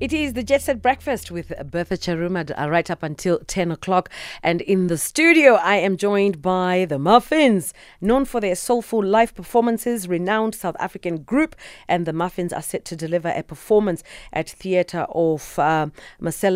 It 0.00 0.12
is 0.12 0.32
the 0.32 0.42
Jet 0.42 0.62
Set 0.62 0.82
Breakfast 0.82 1.30
with 1.30 1.52
Bertha 1.70 1.96
Charuma 1.96 2.50
uh, 2.60 2.68
right 2.68 2.90
up 2.90 3.04
until 3.04 3.38
10 3.38 3.70
o'clock. 3.70 4.10
And 4.42 4.60
in 4.60 4.88
the 4.88 4.98
studio, 4.98 5.54
I 5.54 5.76
am 5.76 5.96
joined 5.96 6.42
by 6.42 6.84
the 6.88 6.98
Muffinz, 6.98 7.72
known 8.00 8.24
for 8.24 8.40
their 8.40 8.56
soulful 8.56 9.04
live 9.04 9.36
performances, 9.36 10.08
renowned 10.08 10.56
South 10.56 10.74
African 10.80 11.22
group. 11.22 11.54
And 11.86 12.06
the 12.06 12.12
Muffinz 12.12 12.52
are 12.52 12.60
set 12.60 12.84
to 12.86 12.96
deliver 12.96 13.28
a 13.28 13.44
performance 13.44 14.02
at 14.32 14.50
Theatre 14.50 15.06
of 15.10 15.58
uh, 15.60 15.86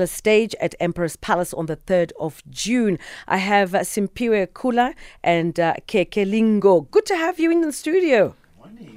Stage 0.06 0.54
at 0.60 0.74
Emperor's 0.80 1.16
Palace 1.16 1.54
on 1.54 1.66
the 1.66 1.76
3rd 1.76 2.10
of 2.18 2.42
June. 2.50 2.98
I 3.28 3.36
have 3.36 3.72
uh, 3.72 3.80
Simphiwe 3.80 4.52
Kulla 4.52 4.94
and 5.22 5.60
uh, 5.60 5.74
Keke 5.86 6.28
Lingo. 6.28 6.80
Good 6.80 7.06
to 7.06 7.16
have 7.16 7.38
you 7.38 7.52
in 7.52 7.60
the 7.60 7.72
studio. 7.72 8.34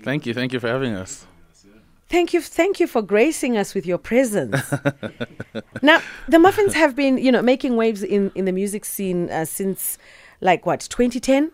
Thank 0.04 0.26
you. 0.26 0.34
Thank 0.34 0.52
you 0.52 0.60
for 0.60 0.68
having 0.68 0.96
us. 0.96 1.28
Thank 2.12 2.34
you, 2.34 2.41
thank 2.41 2.80
you 2.82 2.88
for 2.88 3.02
gracing 3.02 3.57
us 3.57 3.73
with 3.73 3.86
your 3.86 3.98
presence. 3.98 4.59
now, 5.82 6.02
the 6.27 6.38
Muffinz 6.38 6.73
have 6.73 6.94
been, 6.95 7.18
you 7.18 7.31
know, 7.31 7.41
making 7.41 7.77
waves 7.77 8.04
in 8.04 8.31
in 8.35 8.44
the 8.45 8.52
music 8.52 8.84
scene 8.85 9.30
uh, 9.30 9.45
since, 9.45 9.98
like 10.41 10.66
what, 10.66 10.82
2010? 10.82 11.52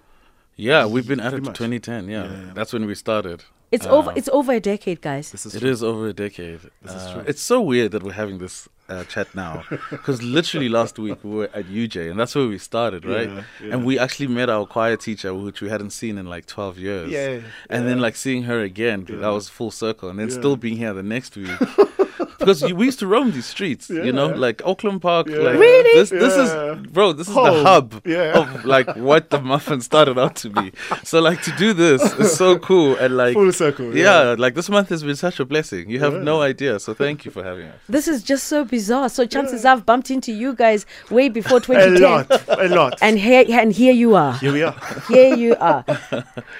Yeah, 0.55 0.88
we've 0.88 1.08
been 1.08 1.20
at 1.20 1.28
it 1.34 1.44
Pretty 1.44 1.44
to 1.44 1.50
much. 1.52 1.58
2010. 1.58 2.08
Yeah, 2.09 2.23
Yeah, 2.23 2.31
yeah. 2.48 2.54
that's 2.55 2.73
when 2.73 2.86
we 2.88 2.95
started. 2.95 3.44
It's 3.72 3.86
Uh, 3.86 3.91
over. 3.98 4.12
It's 4.16 4.30
over 4.30 4.52
a 4.54 4.59
decade, 4.59 5.02
guys. 5.02 5.31
This 5.31 5.45
is 5.45 5.54
It 5.55 5.59
true. 5.59 5.70
is 5.70 5.84
over 5.84 6.08
a 6.08 6.14
decade. 6.14 6.59
This 6.81 6.94
is 6.95 7.03
Uh, 7.03 7.14
true. 7.14 7.23
It's 7.28 7.42
so 7.42 7.62
weird 7.62 7.92
that 7.92 8.02
we're 8.03 8.14
having 8.23 8.39
this 8.39 8.67
uh, 8.90 9.04
chat 9.05 9.27
now 9.36 9.64
because 9.91 10.23
literally 10.23 10.70
last 10.70 10.98
week 10.98 11.18
we 11.23 11.30
were 11.32 11.50
at 11.54 11.66
UJ 11.66 12.09
and 12.09 12.20
that's 12.20 12.34
where 12.36 12.48
we 12.48 12.58
started, 12.58 13.04
right? 13.05 13.30
Yeah, 13.30 13.44
yeah. 13.62 13.73
And 13.73 13.86
we 13.86 14.00
actually 14.00 14.28
met 14.28 14.50
our 14.50 14.66
choir 14.66 14.95
teacher, 14.95 15.34
which 15.34 15.59
we 15.62 15.70
hadn't 15.70 15.91
seen 15.91 16.18
in 16.18 16.26
like 16.26 16.45
12 16.45 16.78
years. 16.78 17.12
Yeah, 17.12 17.42
And 17.70 17.86
then 17.88 18.00
like 18.00 18.16
seeing 18.16 18.44
her 18.44 18.62
again, 18.62 19.05
Yeah. 19.09 19.18
that 19.18 19.28
was 19.30 19.50
full 19.50 19.72
circle. 19.72 20.09
And 20.09 20.18
then 20.20 20.30
Yeah. 20.30 20.36
still 20.36 20.55
being 20.55 20.78
here 20.78 20.94
the 20.94 21.04
next 21.04 21.36
week. 21.36 21.50
because 22.40 22.62
we 22.73 22.86
used 22.86 23.00
to 23.00 23.08
roam 23.08 23.32
these 23.32 23.46
streets, 23.46 23.90
you 23.90 24.12
know, 24.12 24.27
like 24.27 24.62
Auckland 24.66 25.02
Park. 25.02 25.28
Yeah. 25.28 25.38
Like, 25.38 25.59
Really? 25.59 26.00
This, 26.00 26.09
this 26.09 26.36
Yeah. 26.38 26.73
is, 26.73 26.88
bro, 26.88 27.14
this 27.14 27.28
is 27.28 27.34
the 27.34 27.64
hub 27.64 28.02
Yeah. 28.06 28.38
of 28.39 28.66
like 28.66 28.95
what 28.95 29.30
the 29.30 29.42
muffin 29.42 29.81
started 29.81 30.17
out 30.20 30.36
to 30.38 30.50
be. 30.50 30.72
So 31.03 31.20
like 31.20 31.42
to 31.44 31.52
do 31.58 31.73
this 31.73 32.02
is 32.20 32.36
so 32.36 32.58
cool. 32.59 32.95
And 32.98 33.17
like, 33.17 33.34
Full 33.34 33.52
circle. 33.52 33.95
yeah, 33.95 34.36
like 34.38 34.56
this 34.56 34.70
month 34.70 34.89
has 34.89 35.03
been 35.03 35.16
such 35.16 35.39
a 35.39 35.45
blessing. 35.45 35.89
You 35.89 36.00
have 36.00 36.14
Yeah. 36.14 36.23
no 36.31 36.42
idea. 36.42 36.80
So 36.80 36.94
thank 36.94 37.26
you 37.26 37.31
for 37.31 37.44
having 37.44 37.67
us. 37.67 37.80
This 37.89 38.08
is 38.08 38.23
just 38.23 38.45
so 38.45 38.64
bizarre. 38.66 39.09
So 39.09 39.26
chances 39.26 39.66
I've 39.66 39.86
bumped 39.86 40.11
into 40.11 40.31
you 40.31 40.54
guys 40.56 40.86
way 41.09 41.30
before 41.30 41.59
2010. 41.59 42.04
A 42.04 42.23
2010, 42.23 42.48
lot. 42.58 42.59
A 42.72 42.76
lot. 42.76 42.98
and 43.02 43.17
here 43.20 43.45
and 43.50 43.72
here 43.73 43.94
you 43.94 44.16
are. 44.16 44.33
here 44.38 44.54
we 44.54 44.64
are. 44.64 44.76
here 45.09 45.36
you 45.36 45.56
are. 45.59 45.83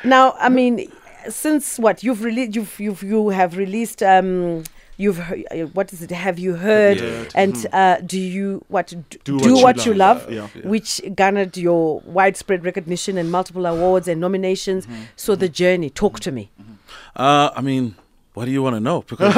Now, 0.04 0.36
I 0.40 0.50
mean, 0.50 0.92
since 1.30 1.78
what 1.78 2.04
you've 2.04 2.24
released, 2.24 2.56
you've 2.56 2.80
you've 2.80 3.04
you 3.04 3.30
have 3.30 3.58
released. 3.58 4.02
Um, 4.04 4.64
you've 4.98 5.26
he- 5.28 5.46
uh, 5.48 5.68
what 5.68 5.94
is 5.94 6.02
it? 6.02 6.12
Have 6.12 6.38
you 6.40 6.56
heard? 6.56 7.00
Yeah. 7.00 7.24
And 7.36 7.68
uh, 7.72 7.98
do 8.06 8.20
you 8.20 8.64
what 8.68 8.88
do, 8.88 9.04
Do 9.24 9.40
do 9.40 9.54
what 9.54 9.64
what, 9.64 9.86
you 9.86 9.92
you 9.94 9.98
love. 9.98 10.24
love? 10.24 10.32
Yeah. 10.34 10.48
Yeah. 10.56 10.68
Which 10.68 11.02
garnered 11.16 11.56
your 11.58 12.02
widespread 12.06 12.66
recognition 12.66 13.18
and 13.18 13.32
multiple 13.32 13.66
awards 13.66 14.08
and 14.08 14.20
nominations. 14.20 14.86
Mm-hmm. 14.86 15.04
So 15.16 15.36
the 15.36 15.50
journey, 15.50 15.90
talk 15.90 16.20
to 16.22 16.32
me. 16.32 16.50
Uh, 17.16 17.50
I 17.56 17.62
mean, 17.62 17.96
what 18.34 18.46
do 18.46 18.52
you 18.52 18.62
want 18.62 18.76
to 18.76 18.80
know? 18.80 19.02
Because 19.02 19.36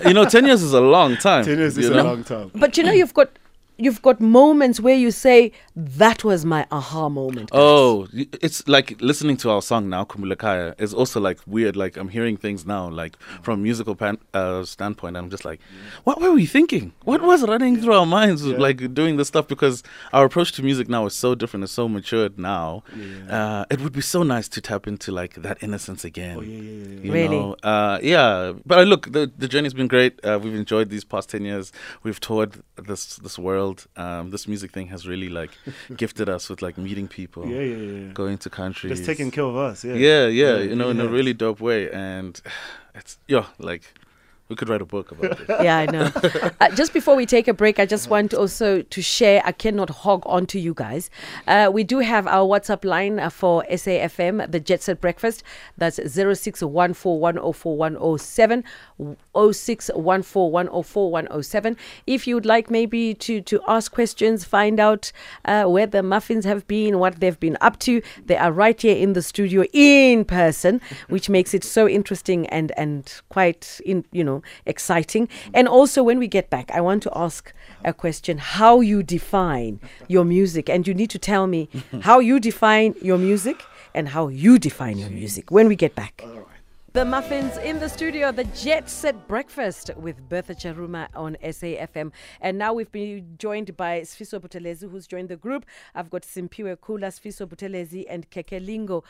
you 0.04 0.14
know, 0.14 0.24
ten 0.24 0.46
years 0.46 0.62
is 0.62 0.72
a 0.72 0.80
long 0.80 1.16
time. 1.16 1.44
Ten 1.44 1.58
years 1.58 1.76
you 1.76 1.84
is 1.84 1.90
a 1.90 2.02
long 2.02 2.22
time. 2.24 2.50
But 2.54 2.76
you 2.76 2.82
know, 2.84 2.92
you've 2.92 3.14
got 3.14 3.30
you've 3.78 4.02
got 4.02 4.20
moments 4.20 4.80
where 4.80 4.94
you 4.96 5.10
say 5.10 5.52
that 5.76 6.24
was 6.24 6.44
my 6.44 6.66
aha 6.70 7.08
moment. 7.08 7.50
guys." 7.50 7.58
Oh, 7.60 8.06
it's 8.42 8.66
like 8.68 9.00
listening 9.00 9.36
to 9.38 9.50
our 9.50 9.62
song 9.62 9.88
now, 9.88 10.04
Kumulakaya, 10.04 10.74
is 10.80 10.92
also 10.94 11.20
like 11.20 11.38
weird. 11.46 11.76
Like 11.76 11.96
I'm 11.96 12.08
hearing 12.08 12.36
things 12.36 12.66
now, 12.66 12.88
like 12.88 13.16
from 13.42 13.60
a 13.60 13.62
musical 13.62 13.94
pan- 13.94 14.18
uh, 14.34 14.64
standpoint. 14.64 15.16
I'm 15.16 15.30
just 15.30 15.44
like, 15.44 15.60
what 16.04 16.20
were 16.20 16.32
we 16.32 16.46
thinking? 16.46 16.92
What 17.04 17.22
was 17.22 17.42
running 17.46 17.80
through 17.80 17.94
our 17.94 18.06
minds, 18.06 18.44
Yeah. 18.44 18.56
like 18.58 18.78
doing 18.94 19.16
this 19.18 19.28
stuff? 19.28 19.46
Because 19.48 19.82
our 20.12 20.24
approach 20.26 20.52
to 20.52 20.62
music 20.62 20.88
now 20.88 21.06
is 21.06 21.14
so 21.14 21.34
different. 21.34 21.64
It's 21.64 21.72
so 21.72 21.88
matured 21.88 22.38
now. 22.38 22.82
Yeah. 22.96 23.36
Uh, 23.38 23.64
it 23.70 23.80
would 23.80 23.92
be 23.92 24.00
so 24.00 24.22
nice 24.22 24.48
to 24.48 24.60
tap 24.60 24.86
into 24.86 25.12
like 25.12 25.34
that 25.46 25.62
innocence 25.62 26.04
again. 26.04 26.36
Oh 26.38 26.40
yeah, 26.42 26.60
yeah, 26.60 26.88
yeah. 26.94 27.00
you 27.06 27.12
Really? 27.12 27.38
know 27.38 27.56
uh 27.62 27.98
yeah 28.02 28.52
but 28.66 28.76
uh, 28.78 28.82
look 28.92 29.02
the 29.12 29.22
the 29.42 29.48
journey's 29.52 29.74
been 29.80 29.88
great 29.94 30.12
uh, 30.24 30.38
we've 30.42 30.54
enjoyed 30.64 30.88
these 30.94 31.04
past 31.12 31.26
10 31.30 31.44
years 31.44 31.72
we've 32.02 32.20
toured 32.28 32.50
this 32.90 33.16
this 33.16 33.36
world 33.38 33.67
um 33.96 34.24
this 34.34 34.44
music 34.52 34.70
thing 34.76 34.86
has 34.94 35.00
really 35.12 35.28
like 35.40 35.52
gifted 36.02 36.28
us 36.36 36.48
with 36.50 36.60
like 36.66 36.76
meeting 36.86 37.08
people 37.18 37.42
Yeah, 37.54 37.60
yeah, 37.72 37.76
yeah. 37.76 37.98
yeah. 38.06 38.12
going 38.22 38.38
to 38.44 38.50
countries 38.50 38.90
Just 38.94 39.06
taking 39.12 39.30
care 39.36 39.44
of 39.52 39.56
us. 39.68 39.84
Yeah. 39.84 39.94
yeah, 40.08 40.24
yeah 40.42 40.56
you 40.70 40.76
know 40.80 40.90
in 40.94 41.00
a 41.00 41.08
really 41.18 41.34
dope 41.44 41.60
way 41.70 41.80
and 42.10 42.32
it's 42.98 43.12
yeah 43.34 43.46
like 43.70 43.82
we 44.48 44.56
could 44.56 44.68
write 44.68 44.80
a 44.80 44.86
book 44.86 45.10
about 45.10 45.40
it 45.40 45.48
yeah, 45.62 45.78
I 45.78 45.86
know. 45.86 46.10
uh, 46.60 46.70
just 46.74 46.92
before 46.94 47.14
we 47.14 47.26
take 47.26 47.46
a 47.48 47.54
break, 47.54 47.78
I 47.78 47.84
just 47.84 48.08
want 48.08 48.32
also 48.32 48.80
to 48.80 49.02
share. 49.02 49.42
I 49.44 49.52
cannot 49.52 49.90
hog 49.90 50.22
on 50.24 50.46
to 50.46 50.58
you 50.58 50.72
guys. 50.74 51.10
Uh, 51.46 51.70
we 51.72 51.84
do 51.84 51.98
have 51.98 52.26
our 52.26 52.46
WhatsApp 52.46 52.82
line 52.84 53.20
uh, 53.20 53.28
for 53.28 53.62
SAFM, 53.70 54.50
the 54.50 54.58
Jet 54.58 54.82
Set 54.82 55.02
Breakfast. 55.02 55.42
That's 55.76 55.98
0614104107, 55.98 58.64
0614104107. 58.98 61.76
If 62.06 62.26
you'd 62.26 62.46
like 62.46 62.70
maybe 62.70 63.12
to, 63.14 63.40
to 63.42 63.60
ask 63.68 63.92
questions, 63.92 64.44
find 64.44 64.80
out 64.80 65.12
uh, 65.44 65.64
where 65.64 65.86
the 65.86 65.98
Muffinz 65.98 66.44
have 66.44 66.66
been, 66.66 66.98
what 66.98 67.20
they've 67.20 67.38
been 67.38 67.58
up 67.60 67.78
to, 67.80 68.00
they 68.24 68.36
are 68.36 68.52
right 68.52 68.80
here 68.80 68.96
in 68.96 69.12
the 69.12 69.22
studio 69.22 69.64
in 69.74 70.24
person, 70.24 70.80
which 71.08 71.28
makes 71.28 71.52
it 71.52 71.64
so 71.64 71.86
interesting 71.86 72.46
and, 72.46 72.72
and 72.78 73.20
quite, 73.28 73.78
in, 73.84 74.06
you 74.10 74.24
know, 74.24 74.37
exciting. 74.66 75.28
And 75.54 75.68
also, 75.68 76.02
when 76.02 76.18
we 76.18 76.28
get 76.28 76.50
back, 76.50 76.70
I 76.72 76.80
want 76.80 77.02
to 77.04 77.10
ask 77.14 77.52
a 77.84 77.92
question 77.92 78.38
how 78.38 78.80
you 78.80 79.02
define 79.02 79.80
your 80.08 80.24
music. 80.24 80.68
And 80.68 80.86
you 80.86 80.94
need 80.94 81.10
to 81.10 81.18
tell 81.18 81.46
me 81.46 81.68
how 82.02 82.18
you 82.20 82.40
define 82.40 82.94
your 83.02 83.18
music 83.18 83.62
and 83.94 84.08
how 84.08 84.28
you 84.28 84.58
define 84.58 84.98
your 84.98 85.10
music 85.10 85.50
when 85.50 85.68
we 85.68 85.76
get 85.76 85.94
back. 85.94 86.24
The 86.94 87.04
Muffinz 87.04 87.62
in 87.62 87.78
the 87.80 87.88
studio, 87.88 88.32
the 88.32 88.44
Jet 88.44 88.88
Set 88.88 89.28
Breakfast 89.28 89.90
with 89.96 90.26
Bertha 90.28 90.54
Charuma 90.54 91.08
on 91.14 91.36
SAFM. 91.44 92.12
And 92.40 92.56
now 92.56 92.72
we've 92.72 92.90
been 92.90 93.36
joined 93.38 93.76
by 93.76 94.00
Sifiso 94.00 94.40
Buthelezi, 94.40 94.90
who's 94.90 95.06
joined 95.06 95.28
the 95.28 95.36
group. 95.36 95.66
I've 95.94 96.08
got 96.08 96.22
Simphiwe 96.22 96.80
Kulla, 96.80 97.08
Sifiso 97.08 97.46
Buthelezi, 97.46 98.06
and 98.08 98.28
Keke 98.30 98.64
Lingo. 98.64 99.04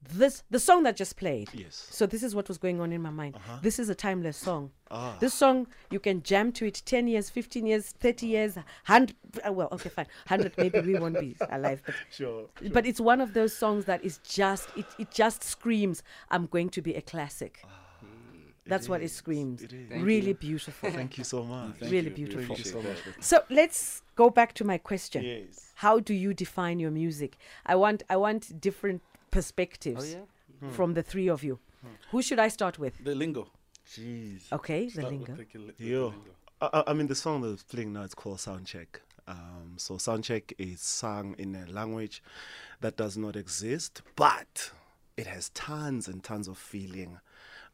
This 0.00 0.42
the 0.48 0.58
song 0.60 0.84
that 0.84 0.96
just 0.96 1.16
played. 1.16 1.50
Yes. 1.52 1.88
So 1.90 2.06
this 2.06 2.22
is 2.22 2.34
what 2.34 2.48
was 2.48 2.56
going 2.56 2.80
on 2.80 2.92
in 2.92 3.02
my 3.02 3.10
mind. 3.10 3.36
This 3.62 3.78
is 3.78 3.88
a 3.88 3.94
timeless 3.94 4.36
song. 4.36 4.70
Ah. 4.90 5.16
This 5.20 5.34
song 5.34 5.66
you 5.90 5.98
can 6.00 6.22
jam 6.22 6.52
to 6.52 6.66
it 6.66 6.80
10 6.86 7.08
years, 7.08 7.28
15 7.28 7.66
years, 7.66 7.90
30 7.90 8.26
years, 8.26 8.56
100 8.56 9.16
uh, 9.46 9.52
well, 9.52 9.68
okay 9.72 9.88
fine. 9.90 10.06
100 10.28 10.52
maybe 10.56 10.80
we 10.80 10.98
won't 10.98 11.18
be 11.20 11.36
alive 11.50 11.82
but 11.84 11.94
Sure. 12.10 12.46
but 12.72 12.86
it's 12.86 13.00
one 13.00 13.20
of 13.20 13.34
those 13.34 13.52
songs 13.54 13.84
that 13.86 14.02
is 14.04 14.18
just 14.18 14.68
it, 14.76 14.86
it 14.98 15.10
just 15.10 15.44
screams 15.44 16.02
i'm 16.30 16.46
going 16.46 16.70
to 16.70 16.80
be 16.80 16.94
a 16.94 17.02
classic 17.02 17.60
ah. 17.64 17.68
that's 18.66 18.88
what 18.88 19.02
it 19.02 19.10
screams 19.10 19.62
it 19.62 19.72
is. 19.74 19.90
Really 20.02 20.28
you. 20.28 20.34
beautiful 20.34 20.90
Thank 21.00 21.18
you 21.18 21.24
so 21.24 21.42
much. 21.44 21.80
really 21.82 22.04
Thank 22.04 22.14
beautiful 22.16 22.54
Thank 22.56 22.58
you 22.64 22.70
so 22.72 22.80
much. 22.82 22.96
so 23.20 23.40
let's 23.50 24.02
go 24.16 24.30
back 24.30 24.54
to 24.54 24.64
my 24.64 24.78
question 24.78 25.22
Yes. 25.24 25.72
how 25.74 26.00
do 26.00 26.14
you 26.14 26.32
define 26.32 26.78
your 26.80 26.90
music 26.90 27.36
i 27.66 27.74
want 27.74 28.02
i 28.08 28.16
want 28.16 28.58
different 28.60 29.02
perspectives 29.30 30.14
Oh 30.14 30.18
yeah. 30.62 30.70
from 30.70 30.94
the 30.94 31.02
three 31.02 31.28
of 31.28 31.42
you 31.44 31.58
who 32.10 32.20
should 32.22 32.38
i 32.38 32.48
start 32.48 32.78
with 32.78 32.94
the 33.04 33.14
lingo 33.14 33.48
Jeez. 33.86 34.50
okay 34.52 34.84
the 34.86 34.90
Start 34.90 35.04
with 35.12 35.28
lingo 35.28 35.44
the 35.52 35.58
li- 35.58 35.72
the 35.78 35.84
Yo. 35.86 36.04
lingo. 36.08 36.30
I, 36.60 36.68
I- 36.72 36.84
I 36.88 36.92
mean, 36.92 37.06
the 37.06 37.14
song 37.14 37.40
that's 37.42 37.62
playing 37.62 37.92
now 37.92 38.02
is 38.02 38.14
called 38.14 38.38
Soundcheck. 38.38 38.88
Um, 39.28 39.74
so 39.76 39.94
Soundcheck 39.94 40.52
is 40.58 40.80
sung 40.80 41.36
in 41.38 41.54
a 41.54 41.70
language 41.70 42.20
that 42.80 42.96
does 42.96 43.16
not 43.16 43.36
exist, 43.36 44.02
but 44.16 44.72
it 45.16 45.26
has 45.28 45.50
tons 45.50 46.08
and 46.08 46.22
tons 46.24 46.48
of 46.48 46.58
feeling. 46.58 47.20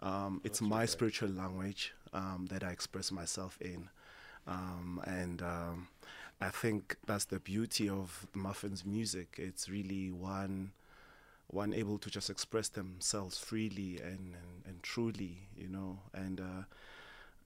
Um, 0.01 0.41
it's 0.45 0.61
my 0.61 0.85
spiritual 0.85 1.31
language 1.31 1.95
um, 2.13 2.47
that 2.51 2.63
I 2.63 2.71
express 2.71 3.11
myself 3.11 3.57
in, 3.63 3.89
um, 4.47 5.01
and 5.07 5.41
um, 5.41 5.89
I 6.43 6.51
think 6.51 6.97
that's 7.07 7.25
the 7.25 7.41
beauty 7.41 7.89
of 7.89 8.27
Muffin's 8.35 8.85
music. 8.85 9.37
It's 9.39 9.69
really 9.71 10.11
one 10.11 10.73
one 11.49 11.73
able 11.75 11.99
to 11.99 12.11
just 12.11 12.31
express 12.31 12.69
themselves 12.69 13.39
freely 13.39 14.01
and, 14.03 14.35
and, 14.35 14.67
and 14.67 14.83
truly, 14.83 15.49
you 15.57 15.69
know, 15.69 16.01
and 16.13 16.41
uh, 16.41 16.65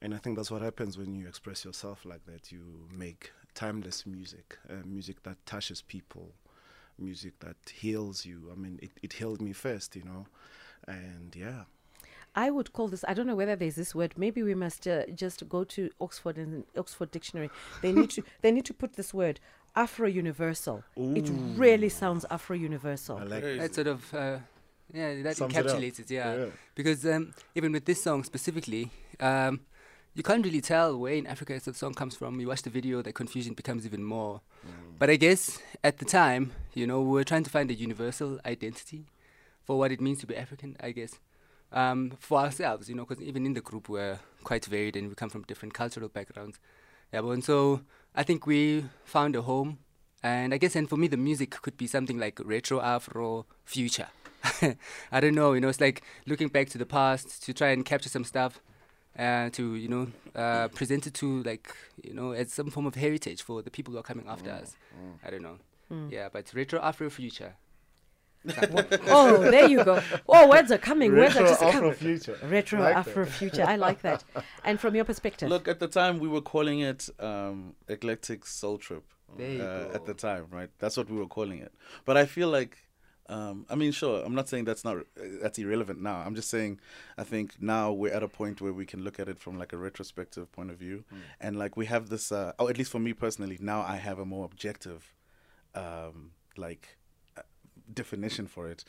and 0.00 0.14
I 0.14 0.18
think 0.18 0.36
that's 0.36 0.50
what 0.50 0.62
happens 0.62 0.96
when 0.96 1.14
you 1.14 1.26
express 1.26 1.64
yourself 1.64 2.04
like 2.04 2.24
that. 2.26 2.52
You 2.52 2.62
make 2.92 3.32
timeless 3.54 4.06
music, 4.06 4.58
uh, 4.70 4.84
music 4.84 5.22
that 5.24 5.44
touches 5.44 5.82
people, 5.82 6.32
music 6.98 7.38
that 7.40 7.56
heals 7.74 8.24
you. 8.24 8.48
I 8.52 8.54
mean, 8.54 8.78
it, 8.80 8.90
it 9.02 9.12
healed 9.14 9.42
me 9.42 9.52
first, 9.52 9.96
you 9.96 10.04
know, 10.04 10.26
and 10.86 11.34
yeah. 11.34 11.64
I 12.36 12.50
would 12.50 12.72
call 12.72 12.86
this. 12.86 13.04
I 13.08 13.14
don't 13.14 13.26
know 13.26 13.34
whether 13.34 13.56
there's 13.56 13.74
this 13.74 13.94
word. 13.94 14.14
Maybe 14.16 14.44
we 14.44 14.54
must 14.54 14.86
uh, 14.86 15.06
just 15.06 15.48
go 15.48 15.64
to 15.64 15.90
Oxford 16.00 16.38
and 16.38 16.64
Oxford 16.76 17.10
Dictionary. 17.10 17.50
They 17.82 17.90
need 17.90 18.10
to. 18.10 18.22
They 18.42 18.52
need 18.52 18.66
to 18.66 18.74
put 18.74 18.92
this 18.94 19.12
word 19.12 19.40
Afro 19.76 20.08
Universal. 20.08 20.82
It 20.96 21.30
really 21.56 21.88
sounds 21.88 22.24
Afro 22.30 22.56
Universal. 22.56 23.18
I 23.18 23.22
like 23.24 23.42
Very- 23.42 23.58
That 23.58 23.74
sort 23.74 23.86
of 23.86 24.14
uh, 24.14 24.38
yeah, 24.92 25.22
that 25.22 25.36
Sums 25.36 25.54
encapsulates 25.54 26.00
it. 26.00 26.10
Yeah, 26.10 26.34
Yeah. 26.36 26.46
because 26.74 27.04
um, 27.06 27.34
even 27.54 27.72
with 27.72 27.84
this 27.84 28.02
song 28.02 28.24
specifically, 28.24 28.90
um, 29.20 29.60
you 30.14 30.22
can't 30.22 30.44
really 30.44 30.60
tell 30.62 30.98
where 30.98 31.12
in 31.14 31.26
Africa 31.26 31.60
the 31.64 31.74
song 31.74 31.94
comes 31.94 32.16
from. 32.16 32.40
You 32.40 32.48
watch 32.48 32.62
the 32.62 32.70
video, 32.70 33.02
the 33.02 33.12
confusion 33.12 33.54
becomes 33.54 33.84
even 33.86 34.02
more. 34.02 34.40
But 34.98 35.10
I 35.10 35.16
guess 35.16 35.60
at 35.84 35.98
the 35.98 36.04
time, 36.04 36.52
you 36.74 36.86
know, 36.86 37.00
we 37.02 37.10
were 37.12 37.24
trying 37.24 37.44
to 37.44 37.50
find 37.50 37.70
a 37.70 37.74
universal 37.74 38.40
identity 38.44 39.04
for 39.64 39.78
what 39.78 39.92
it 39.92 40.00
means 40.00 40.18
to 40.20 40.26
be 40.26 40.34
African. 40.36 40.76
I 40.80 40.90
guess 40.90 41.20
um, 41.72 42.12
for 42.18 42.40
ourselves, 42.40 42.88
you 42.88 42.96
know, 42.96 43.04
because 43.04 43.22
even 43.22 43.46
in 43.46 43.52
the 43.54 43.60
group 43.60 43.88
we're 43.88 44.18
quite 44.42 44.64
varied 44.64 44.96
and 44.96 45.08
we 45.08 45.14
come 45.14 45.28
from 45.30 45.42
different 45.42 45.74
cultural 45.74 46.08
backgrounds. 46.08 46.58
Yeah, 47.12 47.22
but 47.22 47.30
and 47.30 47.44
so 47.44 47.80
I 48.14 48.22
think 48.22 48.46
we 48.46 48.84
found 49.04 49.34
a 49.36 49.42
home, 49.42 49.78
and 50.22 50.52
I 50.52 50.58
guess 50.58 50.76
and 50.76 50.88
for 50.88 50.96
me 50.96 51.08
the 51.08 51.16
music 51.16 51.50
could 51.62 51.76
be 51.76 51.86
something 51.86 52.18
like 52.18 52.38
retro 52.44 52.80
Afro 52.80 53.46
future. 53.64 54.08
I 55.12 55.20
don't 55.20 55.34
know, 55.34 55.52
you 55.52 55.60
know, 55.60 55.68
it's 55.68 55.80
like 55.80 56.02
looking 56.26 56.48
back 56.48 56.68
to 56.70 56.78
the 56.78 56.86
past 56.86 57.42
to 57.44 57.52
try 57.52 57.68
and 57.68 57.84
capture 57.84 58.08
some 58.08 58.24
stuff, 58.24 58.60
uh, 59.18 59.50
to 59.50 59.74
you 59.74 59.88
know 59.88 60.08
uh, 60.36 60.68
present 60.68 61.06
it 61.06 61.14
to 61.14 61.42
like 61.42 61.74
you 62.02 62.14
know 62.14 62.32
as 62.32 62.52
some 62.52 62.70
form 62.70 62.86
of 62.86 62.94
heritage 62.94 63.42
for 63.42 63.62
the 63.62 63.70
people 63.70 63.92
who 63.92 63.98
are 63.98 64.02
coming 64.02 64.26
after 64.28 64.50
us. 64.50 64.76
I 65.26 65.30
don't 65.30 65.42
know, 65.42 65.58
yeah, 66.10 66.28
but 66.32 66.52
retro 66.54 66.80
Afro 66.80 67.10
future. 67.10 67.54
Oh, 69.08 69.50
there 69.50 69.68
you 69.68 69.84
go. 69.84 70.02
Oh, 70.28 70.48
words 70.48 70.70
are 70.72 70.78
coming. 70.78 71.14
Words 71.14 71.36
are 71.36 71.42
Retro 71.42 71.48
just 71.48 71.62
Afro 71.62 71.80
coming. 71.80 71.94
future. 71.94 72.38
Retro 72.44 72.80
Like 72.80 72.96
Afro 72.96 73.24
that. 73.24 73.30
future. 73.32 73.64
I 73.66 73.76
like 73.76 74.02
that. 74.02 74.24
And 74.64 74.78
from 74.80 74.94
your 74.94 75.04
perspective, 75.04 75.48
Look, 75.48 75.68
at 75.68 75.80
the 75.80 75.88
time 75.88 76.18
we 76.18 76.28
were 76.28 76.40
calling 76.40 76.80
it 76.80 77.08
um, 77.20 77.74
Eclectic 77.88 78.46
Soul 78.46 78.78
Trip. 78.78 79.04
There 79.36 79.50
you 79.50 79.62
uh, 79.62 79.84
go. 79.88 79.94
At 79.94 80.06
the 80.06 80.14
time, 80.14 80.46
right? 80.50 80.70
That's 80.78 80.96
what 80.96 81.10
we 81.10 81.16
were 81.18 81.26
calling 81.26 81.58
it. 81.58 81.72
But 82.06 82.16
I 82.16 82.24
feel 82.24 82.48
like, 82.48 82.78
um, 83.28 83.66
I 83.68 83.74
mean, 83.74 83.92
sure, 83.92 84.22
I'm 84.24 84.34
not 84.34 84.48
saying 84.48 84.64
that's 84.64 84.84
not 84.84 84.96
uh, 84.96 85.02
that's 85.42 85.58
irrelevant 85.58 86.00
now. 86.00 86.22
I'm 86.24 86.34
just 86.34 86.48
saying, 86.48 86.80
I 87.18 87.24
think 87.24 87.60
now 87.60 87.92
we're 87.92 88.12
at 88.14 88.22
a 88.22 88.28
point 88.28 88.62
where 88.62 88.72
we 88.72 88.86
can 88.86 89.04
look 89.04 89.20
at 89.20 89.28
it 89.28 89.38
from 89.38 89.58
like 89.58 89.74
a 89.74 89.76
retrospective 89.76 90.50
point 90.52 90.70
of 90.70 90.78
view, 90.78 91.04
and 91.40 91.58
like 91.58 91.76
we 91.76 91.84
have 91.86 92.08
this, 92.08 92.32
uh, 92.32 92.52
or 92.58 92.70
at 92.70 92.78
least 92.78 92.90
for 92.90 92.98
me 93.00 93.12
personally, 93.12 93.58
now 93.60 93.82
I 93.82 93.96
have 93.96 94.18
a 94.18 94.24
more 94.24 94.46
objective, 94.46 95.12
um, 95.74 96.30
like 96.56 96.96
definition 97.94 98.46
for 98.46 98.68
it. 98.68 98.84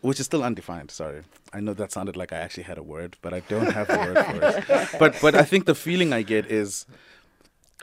Which 0.00 0.20
is 0.20 0.26
still 0.26 0.44
undefined. 0.44 0.92
Sorry, 0.92 1.22
I 1.52 1.58
know 1.60 1.74
that 1.74 1.90
sounded 1.90 2.16
like 2.16 2.32
I 2.32 2.36
actually 2.36 2.62
had 2.64 2.78
a 2.78 2.84
word, 2.84 3.16
but 3.20 3.34
I 3.34 3.40
don't 3.40 3.72
have 3.72 3.90
a 3.90 3.98
word 3.98 4.18
for 4.26 4.40
it. 4.42 4.88
But 5.00 5.18
but 5.20 5.34
I 5.34 5.42
think 5.42 5.66
the 5.66 5.74
feeling 5.74 6.12
I 6.12 6.22
get 6.22 6.46
is 6.46 6.86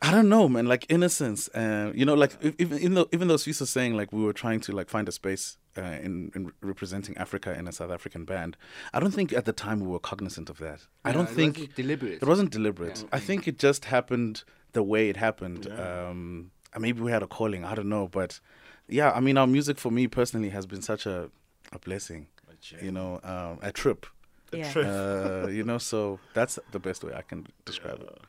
I 0.01 0.11
don't 0.11 0.29
know, 0.29 0.47
man. 0.47 0.65
Like 0.65 0.85
innocence, 0.89 1.49
uh, 1.49 1.91
you 1.93 2.05
know, 2.05 2.13
like 2.13 2.31
even 2.59 2.79
even 2.79 2.93
though 2.93 3.07
even 3.11 3.27
though 3.27 3.37
Swiss 3.37 3.59
was 3.59 3.69
saying 3.69 3.95
like 3.97 4.13
we 4.13 4.23
were 4.23 4.33
trying 4.33 4.61
to 4.61 4.71
like 4.71 4.89
find 4.89 5.07
a 5.09 5.11
space 5.11 5.57
uh, 5.77 5.81
in 5.81 6.31
in 6.35 6.51
representing 6.61 7.17
Africa 7.17 7.53
in 7.57 7.67
a 7.67 7.71
South 7.73 7.91
African 7.91 8.23
band, 8.25 8.55
I 8.93 8.99
don't 9.01 9.11
think 9.13 9.33
at 9.33 9.43
the 9.45 9.53
time 9.53 9.79
we 9.81 9.87
were 9.87 9.99
cognizant 9.99 10.49
of 10.49 10.57
that. 10.59 10.79
I 11.03 11.11
No, 11.11 11.17
don't 11.17 11.29
think 11.29 11.75
deliberate. 11.75 12.21
It 12.21 12.27
wasn't 12.27 12.51
deliberate. 12.51 12.99
Yeah. 13.01 13.09
I 13.17 13.19
think 13.19 13.45
it 13.47 13.57
just 13.57 13.85
happened 13.85 14.43
the 14.73 14.83
way 14.83 15.09
it 15.09 15.17
happened. 15.17 15.67
Um, 15.67 15.71
and 15.77 16.51
maybe 16.79 17.01
we 17.01 17.11
had 17.11 17.23
a 17.23 17.27
calling. 17.27 17.63
I 17.63 17.75
don't 17.75 17.89
know, 17.89 18.07
but 18.07 18.39
yeah, 18.87 19.11
I 19.11 19.19
mean, 19.19 19.37
our 19.37 19.47
music 19.47 19.77
for 19.77 19.91
me 19.91 20.07
personally 20.07 20.49
has 20.49 20.65
been 20.65 20.81
such 20.81 21.05
a 21.05 21.29
a 21.71 21.79
blessing. 21.79 22.27
You 22.81 22.91
know, 22.91 23.19
um, 23.23 23.59
a 23.61 23.71
trip. 23.71 24.07
yeah. 24.51 24.71
Uh, 24.75 25.47
you 25.47 25.63
know, 25.63 25.77
so 25.77 26.19
that's 26.33 26.57
the 26.71 26.79
best 26.79 27.03
way 27.03 27.13
I 27.13 27.21
can 27.21 27.47
describe 27.65 28.01
it. 28.01 28.19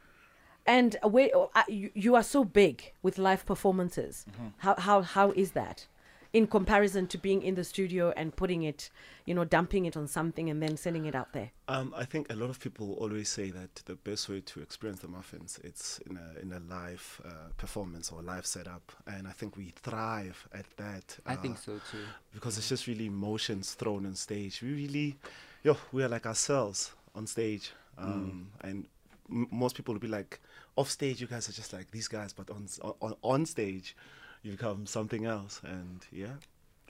And 0.66 0.96
where 1.02 1.30
uh, 1.54 1.62
you, 1.68 1.90
you 1.94 2.14
are 2.16 2.22
so 2.22 2.44
big 2.44 2.92
with 3.02 3.18
live 3.18 3.46
performances. 3.46 4.26
Mm-hmm. 4.30 4.48
How 4.58 4.74
how 4.74 5.02
how 5.02 5.30
is 5.30 5.52
that? 5.52 5.86
In 6.36 6.46
comparison 6.46 7.06
to 7.06 7.18
being 7.18 7.42
in 7.42 7.54
the 7.54 7.64
studio 7.64 8.12
and 8.16 8.34
putting 8.42 8.62
it, 8.64 8.90
you 9.24 9.34
know, 9.36 9.44
dumping 9.44 9.86
it 9.86 9.96
on 9.96 10.06
something 10.06 10.50
and 10.50 10.58
then 10.62 10.76
sending 10.76 11.06
it 11.06 11.14
out 11.14 11.30
there. 11.32 11.50
Um, 11.68 11.94
I 11.96 12.04
think 12.04 12.30
a 12.30 12.36
lot 12.36 12.50
of 12.50 12.58
people 12.60 12.86
always 13.00 13.28
say 13.28 13.50
that 13.50 13.72
the 13.86 13.94
best 13.94 14.28
way 14.28 14.40
to 14.50 14.60
experience 14.60 15.00
the 15.00 15.08
Muffinz 15.08 15.58
it's 15.64 15.98
in 16.06 16.18
a 16.24 16.28
in 16.42 16.52
a 16.52 16.60
live 16.76 17.06
uh, 17.24 17.48
performance 17.56 18.12
or 18.12 18.22
live 18.22 18.44
setup, 18.44 18.86
and 19.06 19.26
I 19.26 19.32
think 19.32 19.56
we 19.56 19.72
thrive 19.86 20.38
at 20.52 20.66
that. 20.76 21.06
I 21.24 21.36
think 21.42 21.56
uh, 21.56 21.60
so 21.66 21.72
too. 21.90 22.04
because 22.34 22.58
it's 22.58 22.68
just 22.68 22.86
really 22.86 23.06
emotions 23.06 23.72
thrown 23.74 24.04
on 24.06 24.14
stage. 24.14 24.60
We 24.62 24.72
really, 24.74 25.16
yo, 25.62 25.76
we 25.92 26.04
are 26.04 26.08
like 26.16 26.26
ourselves 26.26 26.92
on 27.14 27.26
stage, 27.26 27.72
um, 27.98 28.50
and 28.60 28.86
m- 29.30 29.48
most 29.50 29.74
people 29.76 29.94
will 29.94 30.06
be 30.08 30.14
like, 30.20 30.38
off 30.76 30.90
stage, 30.90 31.20
you 31.22 31.26
guys 31.26 31.48
are 31.48 31.56
just 31.62 31.72
like 31.72 31.90
these 31.90 32.08
guys, 32.08 32.34
but 32.34 32.50
on 32.50 32.68
on, 33.00 33.14
on 33.22 33.46
stage, 33.46 33.96
you 34.46 34.52
become 34.52 34.86
something 34.86 35.24
else, 35.24 35.60
and 35.64 36.06
yeah. 36.12 36.26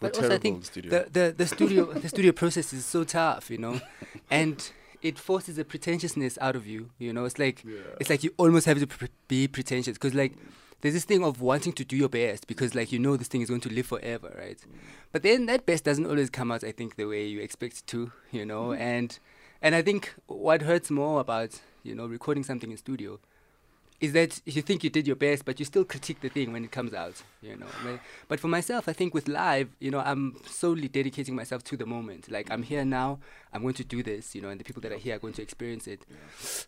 We're 0.00 0.10
But 0.10 0.16
also, 0.16 0.18
I 0.18 0.28
terrible 0.28 0.42
think 0.42 0.60
the 0.60 0.66
studio. 0.66 0.90
the, 0.90 1.10
the, 1.10 1.34
the 1.38 1.46
studio 1.46 1.92
the 1.92 2.08
studio 2.08 2.32
process 2.32 2.72
is 2.74 2.84
so 2.84 3.02
tough, 3.04 3.50
you 3.50 3.56
know, 3.56 3.80
and 4.30 4.70
it 5.00 5.18
forces 5.18 5.56
a 5.56 5.64
pretentiousness 5.64 6.36
out 6.40 6.54
of 6.54 6.66
you. 6.66 6.90
You 6.98 7.14
know, 7.14 7.24
it's 7.24 7.38
like 7.38 7.64
it's 7.98 8.10
like 8.10 8.22
you 8.22 8.34
almost 8.36 8.66
have 8.66 8.78
to 8.78 8.86
pre- 8.86 9.08
be 9.26 9.48
pretentious 9.48 9.94
because 9.94 10.14
like 10.14 10.34
there's 10.82 10.92
this 10.92 11.04
thing 11.04 11.24
of 11.24 11.40
wanting 11.40 11.72
to 11.72 11.84
do 11.84 11.96
your 11.96 12.10
best 12.10 12.46
because 12.46 12.74
like 12.74 12.92
you 12.92 12.98
know 12.98 13.16
this 13.16 13.28
thing 13.28 13.40
is 13.40 13.48
going 13.48 13.62
to 13.62 13.72
live 13.72 13.86
forever, 13.86 14.36
right? 14.38 14.58
But 15.12 15.22
then 15.22 15.46
that 15.46 15.64
best 15.64 15.84
doesn't 15.84 16.04
always 16.04 16.28
come 16.28 16.52
out. 16.52 16.62
I 16.62 16.72
think 16.72 16.96
the 16.96 17.06
way 17.06 17.26
you 17.26 17.40
expect 17.40 17.78
it 17.78 17.86
to, 17.86 18.12
you 18.30 18.44
know, 18.44 18.66
mm-hmm. 18.66 18.82
and 18.82 19.18
and 19.62 19.74
I 19.74 19.80
think 19.80 20.14
what 20.26 20.60
hurts 20.60 20.90
more 20.90 21.20
about 21.20 21.58
you 21.82 21.94
know 21.94 22.06
recording 22.06 22.44
something 22.44 22.70
in 22.70 22.76
studio 22.76 23.18
is 24.00 24.12
that 24.12 24.40
you 24.44 24.62
think 24.62 24.84
you 24.84 24.90
did 24.90 25.06
your 25.06 25.16
best, 25.16 25.44
but 25.44 25.58
you 25.58 25.64
still 25.64 25.84
critique 25.84 26.20
the 26.20 26.28
thing 26.28 26.52
when 26.52 26.64
it 26.64 26.70
comes 26.70 26.92
out, 26.94 27.22
you 27.42 27.56
know. 27.56 27.66
But- 28.28 28.40
for 28.40 28.48
myself, 28.48 28.88
I 28.88 28.92
think 28.92 29.14
with 29.14 29.28
live, 29.28 29.68
you 29.80 29.90
know, 29.90 30.00
I'm 30.00 30.36
solely 30.46 30.88
dedicating 30.88 31.34
myself 31.34 31.64
to 31.64 31.76
the 31.76 31.86
moment. 31.86 32.30
Like 32.30 32.50
I'm 32.50 32.62
here 32.62 32.84
now, 32.84 33.18
I'm 33.52 33.62
going 33.62 33.74
to 33.74 33.84
do 33.84 34.02
this, 34.02 34.34
you 34.34 34.42
know, 34.42 34.48
and 34.50 34.60
the 34.60 34.64
people 34.64 34.82
that 34.82 34.92
are 34.92 34.98
here 34.98 35.16
are 35.16 35.18
going 35.18 35.32
to 35.34 35.42
experience 35.42 35.86
it. 35.86 36.04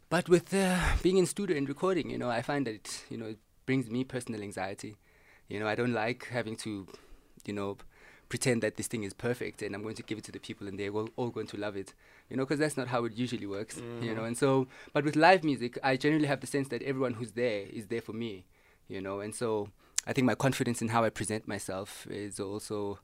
But 0.09 0.29
with 0.29 0.55
uh, 0.55 0.79
being 1.03 1.19
in 1.19 1.27
studio 1.27 1.57
and 1.57 1.69
recording, 1.69 2.09
you 2.11 2.19
know, 2.19 2.31
I 2.31 2.43
find 2.43 2.67
that 2.67 2.75
it, 2.75 3.05
you 3.11 3.19
know, 3.19 3.27
it 3.27 3.39
brings 3.67 3.91
me 3.91 4.05
personal 4.05 4.43
anxiety. 4.43 4.97
You 5.49 5.61
know, 5.61 5.67
I 5.69 5.75
don't 5.75 5.93
like 5.93 6.29
having 6.31 6.57
to, 6.57 6.87
you 7.45 7.53
know, 7.53 7.77
pretend 8.29 8.63
that 8.63 8.77
this 8.77 8.87
thing 8.87 9.05
is 9.05 9.13
perfect 9.13 9.63
and 9.63 9.75
I'm 9.75 9.83
going 9.83 9.95
to 9.95 10.03
give 10.03 10.19
it 10.19 10.25
to 10.25 10.33
the 10.33 10.39
people 10.39 10.69
and 10.69 10.79
they're 10.79 10.91
all, 10.91 11.09
all 11.17 11.31
going 11.31 11.47
to 11.49 11.57
love 11.57 11.77
it. 11.77 11.95
You 12.29 12.37
know, 12.37 12.45
because 12.45 12.59
that's 12.59 12.77
not 12.77 12.89
how 12.89 13.05
it 13.05 13.15
usually 13.15 13.47
works. 13.47 13.81
You 14.03 14.15
know, 14.15 14.25
and 14.25 14.37
so, 14.37 14.67
but 14.93 15.05
with 15.05 15.17
live 15.17 15.45
music, 15.45 15.79
I 15.83 15.97
generally 15.97 16.27
have 16.27 16.41
the 16.41 16.47
sense 16.47 16.69
that 16.69 16.83
everyone 16.83 17.15
who's 17.15 17.33
there 17.33 17.65
is 17.73 17.87
there 17.87 18.03
for 18.03 18.13
me. 18.13 18.45
You 18.89 19.01
know, 19.01 19.21
and 19.21 19.35
so 19.35 19.71
I 20.07 20.13
think 20.13 20.27
my 20.27 20.35
confidence 20.35 20.81
in 20.81 20.89
how 20.89 21.05
I 21.05 21.11
present 21.11 21.47
myself 21.47 22.07
is 22.11 22.41
also 22.41 23.01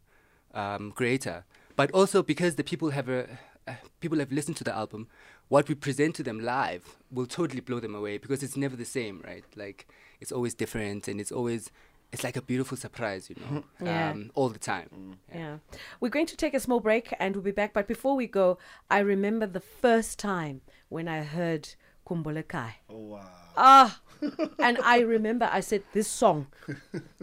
um, 0.54 0.92
greater. 0.94 1.44
But 1.76 1.90
also 1.90 2.22
because 2.22 2.54
the 2.54 2.64
people 2.64 2.90
have 2.90 3.08
a, 3.08 3.28
uh, 3.66 3.74
people 4.00 4.18
have 4.18 4.32
listened 4.32 4.56
to 4.58 4.64
the 4.64 4.74
album, 4.74 5.08
what 5.48 5.68
we 5.68 5.74
present 5.74 6.14
to 6.16 6.22
them 6.22 6.40
live 6.40 6.96
will 7.10 7.26
totally 7.26 7.60
blow 7.60 7.80
them 7.80 7.94
away 7.94 8.18
because 8.18 8.42
it's 8.42 8.56
never 8.56 8.76
the 8.76 8.84
same, 8.84 9.22
right? 9.24 9.44
Like 9.56 9.86
it's 10.20 10.32
always 10.32 10.54
different 10.54 11.08
and 11.08 11.20
it's 11.20 11.32
always 11.32 11.70
it's 12.14 12.22
like 12.24 12.36
a 12.36 12.42
beautiful 12.42 12.76
surprise, 12.76 13.28
you 13.28 13.36
know, 13.42 13.64
Yeah. 13.84 14.10
um, 14.10 14.30
all 14.34 14.48
the 14.48 14.58
time. 14.58 15.18
Yeah. 15.34 15.58
We're 16.00 16.08
going 16.16 16.26
to 16.26 16.36
take 16.36 16.54
a 16.54 16.60
small 16.60 16.80
break 16.80 17.12
and 17.18 17.34
we'll 17.34 17.42
be 17.44 17.50
back. 17.50 17.72
But 17.74 17.86
before 17.88 18.14
we 18.16 18.26
go, 18.28 18.56
I 18.90 19.00
remember 19.00 19.46
the 19.46 19.60
first 19.60 20.18
time 20.18 20.60
when 20.88 21.08
I 21.08 21.22
heard 21.24 21.74
Kumbolekai. 22.06 22.70
Oh 22.88 22.98
wow. 23.14 23.28
Ah, 23.56 24.00
and 24.60 24.78
I 24.84 25.00
remember 25.00 25.48
I 25.52 25.60
said, 25.60 25.82
This 25.92 26.08
song, 26.08 26.46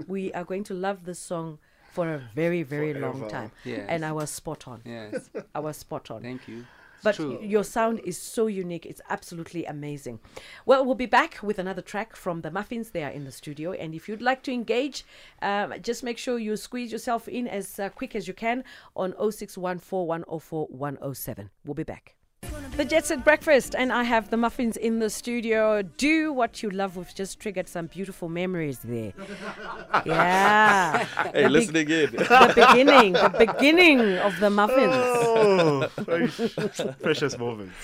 we 0.08 0.34
are 0.34 0.44
going 0.44 0.66
to 0.66 0.74
love 0.74 1.06
this 1.06 1.20
song 1.20 1.60
for 1.94 2.06
a 2.14 2.22
very, 2.36 2.64
very 2.64 2.94
long 2.94 3.30
time. 3.30 3.52
Yes. 3.64 3.86
And 3.90 4.04
I 4.06 4.12
was 4.12 4.30
spot 4.30 4.68
on. 4.68 4.82
Yes, 4.86 5.30
I 5.56 5.60
was 5.60 5.78
spot 5.78 6.12
on. 6.12 6.22
thank 6.22 6.48
you. 6.48 6.66
But 7.04 7.20
your 7.42 7.64
sound 7.64 8.00
is 8.04 8.18
so 8.18 8.48
unique. 8.48 8.86
It's 8.86 9.02
absolutely 9.10 9.66
amazing. 9.66 10.20
Well, 10.66 10.86
we'll 10.86 10.96
be 10.96 11.06
back 11.06 11.40
with 11.42 11.60
another 11.60 11.82
track 11.82 12.16
from 12.16 12.42
the 12.42 12.52
Muffinz. 12.52 12.92
They 12.92 13.04
are 13.04 13.10
in 13.10 13.26
the 13.26 13.32
studio. 13.32 13.72
And 13.72 13.94
if 13.94 14.08
you'd 14.08 14.22
like 14.22 14.44
to 14.44 14.52
engage, 14.52 15.06
um, 15.42 15.74
just 15.82 16.04
make 16.04 16.18
sure 16.18 16.38
you 16.38 16.56
squeeze 16.58 16.92
yourself 16.92 17.28
in 17.28 17.48
as 17.48 17.80
uh, 17.80 17.90
quick 17.90 18.16
as 18.16 18.28
you 18.28 18.34
can 18.34 18.64
on 18.96 19.14
0614 19.14 20.08
104 20.08 20.68
107. 20.68 21.50
We'll 21.66 21.74
be 21.74 21.84
back. 21.84 22.16
The 22.78 22.86
Jet 22.86 23.06
Set 23.06 23.24
Breakfast, 23.24 23.76
and 23.78 23.94
I 23.94 24.04
have 24.04 24.30
the 24.32 24.38
Muffinz 24.38 24.76
in 24.76 24.98
the 25.00 25.10
studio. 25.12 25.84
Do 25.84 26.34
what 26.34 26.64
you 26.64 26.72
love. 26.72 26.98
We've 26.98 27.14
just 27.14 27.40
triggered 27.40 27.68
some 27.70 27.86
beautiful 27.88 28.30
memories 28.30 28.80
there. 28.84 29.14
Yeah. 30.06 30.98
Hey, 31.06 31.24
The 31.26 31.32
big- 31.44 31.52
listening 31.52 31.90
in. 31.90 32.12
the 32.12 32.54
beginning, 32.56 33.14
the 33.14 33.36
beginning 33.38 34.00
of 34.20 34.40
the 34.40 34.50
Muffinz. 34.50 34.94
Oh, 34.96 36.94
precious 37.04 37.38
moments. 37.38 37.76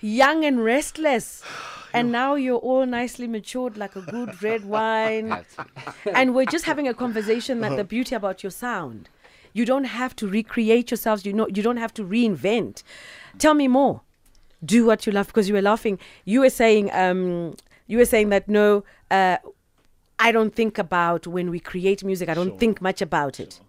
young 0.00 0.44
and 0.44 0.62
restless. 0.62 1.42
And 1.94 2.12
now 2.12 2.34
you're 2.34 2.58
all 2.58 2.84
nicely 2.84 3.26
matured 3.26 3.78
like 3.78 3.96
a 3.96 4.02
good 4.02 4.42
red 4.42 4.64
wine. 4.76 5.46
And 6.12 6.34
we're 6.34 6.44
just 6.44 6.66
having 6.66 6.86
a 6.88 6.92
conversation 6.92 7.60
that 7.62 7.74
the 7.76 7.84
beauty 7.84 8.14
about 8.14 8.42
your 8.42 8.50
sound. 8.50 9.08
You 9.54 9.64
don't 9.64 9.84
have 9.84 10.14
to 10.16 10.28
recreate 10.28 10.90
yourselves, 10.90 11.24
you 11.24 11.32
know 11.32 11.46
you 11.48 11.62
don't 11.62 11.78
have 11.78 11.94
to 11.94 12.04
reinvent. 12.04 12.82
Tell 13.38 13.54
me 13.54 13.68
more. 13.68 14.00
Do 14.64 14.86
what 14.86 15.06
you 15.06 15.12
love 15.12 15.26
because 15.28 15.48
you 15.48 15.54
were 15.54 15.62
laughing. 15.62 15.98
You 16.24 16.40
were 16.40 16.50
saying 16.50 16.90
um 16.92 17.54
you 17.86 17.98
were 17.98 18.04
saying 18.06 18.30
that 18.30 18.48
no 18.48 18.84
uh 19.10 19.36
I 20.18 20.32
don't 20.32 20.54
think 20.54 20.78
about 20.78 21.26
when 21.26 21.50
we 21.50 21.60
create 21.60 22.02
music. 22.02 22.28
I 22.28 22.34
don't 22.34 22.48
Sure. 22.50 22.58
think 22.58 22.80
much 22.80 23.02
about 23.02 23.38
it. 23.38 23.60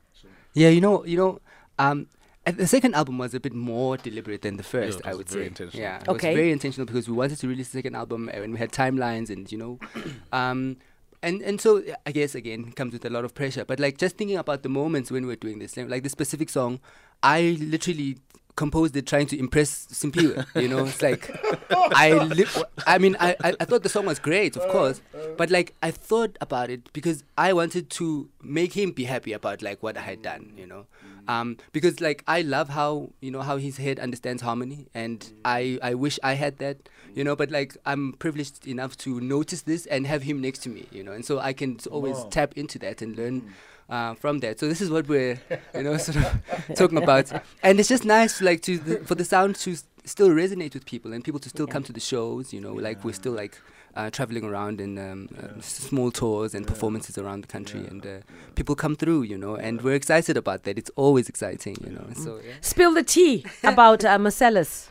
Yeah, 0.53 0.69
you 0.69 0.79
know, 0.79 1.03
you 1.05 1.17
know, 1.17 1.39
um, 1.77 2.07
the 2.45 2.65
second 2.65 2.95
album 2.95 3.17
was 3.17 3.33
a 3.33 3.39
bit 3.39 3.53
more 3.53 3.97
deliberate 3.97 4.41
than 4.43 4.55
the 4.55 4.63
first, 4.63 4.99
it 5.01 5.05
I 5.05 5.13
would 5.13 5.27
very 5.27 5.43
say. 5.43 5.47
intentional. 5.47 5.81
Yeah, 5.83 5.97
it 5.97 6.07
Okay. 6.07 6.29
was 6.29 6.35
very 6.37 6.51
intentional 6.53 6.85
because 6.85 7.09
we 7.09 7.13
wanted 7.15 7.37
to 7.39 7.47
release 7.49 7.67
the 7.69 7.77
second 7.79 7.95
album 7.95 8.29
and 8.33 8.53
we 8.53 8.57
had 8.59 8.71
timelines 8.71 9.29
and 9.29 9.51
you 9.51 9.57
know, 9.57 9.77
um, 10.31 10.77
and 11.21 11.41
and 11.41 11.59
so 11.59 11.83
I 12.05 12.11
guess 12.13 12.33
again 12.33 12.71
comes 12.71 12.93
with 12.93 13.03
a 13.05 13.09
lot 13.09 13.25
of 13.25 13.33
pressure. 13.35 13.65
But 13.65 13.79
like 13.81 13.97
just 13.97 14.15
thinking 14.17 14.37
about 14.37 14.63
the 14.63 14.69
moments 14.69 15.11
when 15.11 15.23
we 15.23 15.27
were 15.27 15.35
doing 15.35 15.59
this, 15.59 15.75
like 15.75 16.03
the 16.03 16.09
specific 16.09 16.49
song, 16.49 16.79
I 17.21 17.57
literally 17.59 18.17
composed 18.57 18.97
it 18.97 19.05
trying 19.05 19.27
to 19.27 19.39
impress 19.39 19.85
Simphiwe. 19.87 20.45
You 20.61 20.67
know, 20.67 20.83
it's 20.85 21.01
like 21.01 21.31
I 21.71 22.11
li- 22.11 22.45
I 22.85 22.97
mean 22.97 23.15
I, 23.21 23.35
I 23.41 23.53
I 23.61 23.65
thought 23.65 23.83
the 23.83 23.89
song 23.89 24.05
was 24.05 24.19
great, 24.19 24.57
of 24.57 24.67
course, 24.69 25.01
but 25.37 25.49
like 25.49 25.73
I 25.81 25.91
thought 25.91 26.37
about 26.41 26.69
it 26.69 26.91
because 26.91 27.23
I 27.37 27.53
wanted 27.53 27.89
to 27.91 28.27
make 28.43 28.73
him 28.73 28.91
be 28.91 29.05
happy 29.05 29.31
about 29.31 29.61
like 29.61 29.81
what 29.81 29.95
I 29.95 30.01
had 30.01 30.21
done. 30.21 30.51
You 30.57 30.65
know, 30.65 30.85
mm. 31.05 31.31
um, 31.31 31.57
because 31.71 32.01
like 32.01 32.23
I 32.27 32.41
love 32.41 32.69
how 32.69 33.11
you 33.21 33.31
know 33.31 33.41
how 33.41 33.55
his 33.57 33.77
head 33.77 33.99
understands 33.99 34.41
harmony, 34.41 34.87
and 34.93 35.19
mm. 35.21 35.33
I 35.45 35.79
I 35.81 35.93
wish 35.93 36.19
I 36.21 36.33
had 36.33 36.57
that. 36.57 36.89
You 37.13 37.23
know, 37.23 37.35
but 37.35 37.49
like 37.49 37.77
I'm 37.85 38.13
privileged 38.13 38.67
enough 38.67 38.97
to 38.97 39.19
notice 39.21 39.61
this 39.63 39.85
and 39.85 40.05
have 40.05 40.23
him 40.23 40.41
next 40.41 40.59
to 40.63 40.69
me. 40.69 40.87
You 40.91 41.03
know, 41.03 41.13
and 41.13 41.23
so 41.23 41.39
I 41.39 41.53
can 41.53 41.79
always 41.89 42.17
tap 42.31 42.53
into 42.57 42.77
that 42.79 43.01
and 43.01 43.15
learn 43.15 43.41
mm. 43.41 43.49
Uh, 43.89 44.13
from 44.15 44.39
that. 44.39 44.59
So 44.59 44.67
this 44.67 44.81
is 44.81 44.89
what 44.89 45.07
we're, 45.07 45.39
you 45.75 45.83
know, 45.83 45.97
sort 45.97 46.17
of 46.17 46.41
talking 46.75 46.97
about, 46.97 47.31
and 47.63 47.79
it's 47.79 47.89
just 47.89 48.05
nice, 48.05 48.41
like, 48.41 48.61
to 48.63 48.77
the, 48.77 48.97
for 49.05 49.15
the 49.15 49.25
sound 49.25 49.55
to 49.57 49.71
s- 49.73 49.83
still 50.07 50.29
resonate 50.29 50.73
with 50.73 50.85
people 50.85 51.13
and 51.13 51.23
people 51.23 51.39
to 51.39 51.49
still 51.49 51.67
come 51.67 51.83
to 51.83 51.93
the 51.93 51.99
shows. 51.99 52.53
You 52.53 52.61
know, 52.61 52.73
like 52.73 53.03
we're 53.03 53.13
still 53.13 53.33
like 53.33 53.59
uh, 53.95 54.09
traveling 54.09 54.43
around 54.43 54.79
in 54.79 54.97
um, 54.97 55.29
uh, 55.37 55.59
small 55.61 56.11
tours 56.11 56.53
and 56.53 56.67
performances 56.67 57.17
around 57.17 57.41
the 57.43 57.47
country, 57.47 57.81
and 57.85 58.05
uh, 58.05 58.17
people 58.55 58.75
come 58.75 58.95
through. 58.95 59.23
You 59.23 59.37
know, 59.37 59.55
and 59.55 59.81
we're 59.81 59.95
excited 59.95 60.37
about 60.37 60.63
that. 60.63 60.77
It's 60.77 60.91
always 60.95 61.29
exciting. 61.29 61.77
You 61.83 61.91
know, 61.91 62.07
so 62.15 62.39
yeah. 62.45 62.53
Spill 62.61 62.93
the 62.93 63.03
tea 63.03 63.45
about 63.63 64.05
uh, 64.05 64.17
Marcellus. 64.19 64.89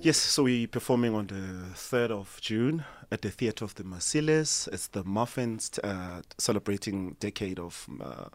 Yes, 0.00 0.16
so 0.16 0.44
we're 0.44 0.68
performing 0.68 1.14
on 1.14 1.26
the 1.26 1.74
3rd 1.74 2.10
of 2.10 2.38
June 2.40 2.84
at 3.10 3.22
the 3.22 3.30
Theatre 3.30 3.64
of 3.64 3.74
the 3.74 3.84
Marcellus. 3.84 4.68
It's 4.72 4.88
the 4.88 5.04
Muffinz 5.04 5.78
uh, 5.84 6.22
celebrating 6.38 7.16
decade 7.20 7.58
of 7.58 7.86
uh, 8.00 8.28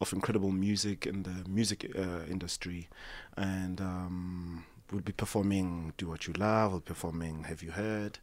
of 0.00 0.12
incredible 0.12 0.52
music 0.52 1.06
in 1.06 1.22
the 1.22 1.48
music 1.48 1.90
uh, 1.96 2.24
industry. 2.30 2.88
And 3.36 3.80
um, 3.80 4.64
we'll 4.92 5.00
be 5.00 5.12
performing 5.12 5.92
Do 5.96 6.08
What 6.08 6.26
You 6.26 6.34
Love, 6.34 6.70
we'll 6.72 6.80
be 6.80 6.84
performing 6.86 7.44
Have 7.44 7.62
You 7.62 7.70
Heard, 7.72 8.18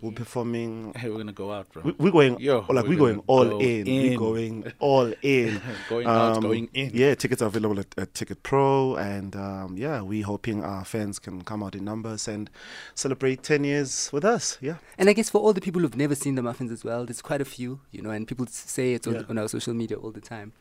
we'll 0.00 0.12
be 0.12 0.16
performing... 0.18 0.92
Hey, 0.94 1.08
we're 1.10 1.16
gonna 1.16 1.32
go 1.32 1.50
out, 1.52 1.72
bro. 1.72 1.82
we- 1.82 1.92
We're 1.98 2.10
going, 2.12 2.38
Yo, 2.38 2.60
like 2.68 2.84
we're 2.84 2.90
we're 2.90 2.98
going 2.98 3.22
all 3.26 3.44
go 3.48 3.58
in. 3.60 3.86
We're 3.86 4.18
going 4.18 4.72
all 4.78 5.12
in. 5.22 5.60
going 5.88 6.06
out, 6.06 6.36
Um, 6.36 6.42
going 6.42 6.68
in. 6.74 6.90
Yeah, 6.94 7.14
tickets 7.14 7.42
are 7.42 7.46
available 7.46 7.80
at, 7.80 7.86
at 7.96 8.14
Ticket 8.14 8.42
Pro, 8.42 8.96
and 8.96 9.34
um, 9.36 9.76
yeah, 9.76 10.00
we're 10.02 10.24
hoping 10.24 10.62
our 10.62 10.84
fans 10.84 11.18
can 11.18 11.42
come 11.42 11.62
out 11.62 11.74
in 11.74 11.84
numbers 11.84 12.28
and 12.28 12.50
celebrate 12.94 13.42
10 13.42 13.64
years 13.64 14.10
with 14.12 14.24
us. 14.24 14.58
Yeah, 14.60 14.76
And 14.98 15.08
I 15.08 15.14
guess 15.14 15.30
for 15.30 15.40
all 15.40 15.52
the 15.52 15.60
people 15.60 15.80
who've 15.80 15.96
never 15.96 16.14
seen 16.14 16.34
the 16.34 16.42
Muffinz 16.42 16.70
as 16.70 16.84
well, 16.84 17.04
there's 17.06 17.22
quite 17.22 17.40
a 17.40 17.44
few, 17.46 17.80
you 17.90 18.02
know, 18.02 18.10
and 18.10 18.28
people 18.28 18.46
say 18.48 18.94
it 18.94 19.06
on, 19.06 19.14
Yeah. 19.14 19.22
on 19.28 19.38
our 19.38 19.48
social 19.48 19.74
media 19.74 19.96
all 19.96 20.10
the 20.12 20.20
time. 20.20 20.52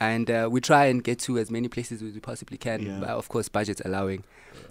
And 0.00 0.30
uh, 0.30 0.48
we 0.48 0.60
try 0.60 0.84
and 0.86 1.02
get 1.02 1.18
to 1.20 1.38
as 1.38 1.50
many 1.50 1.66
places 1.66 2.00
as 2.02 2.12
we 2.14 2.20
possibly 2.20 2.56
can, 2.56 2.82
Yeah. 2.82 2.98
but 3.00 3.08
of 3.08 3.28
course, 3.28 3.48
budgets 3.48 3.82
allowing. 3.84 4.22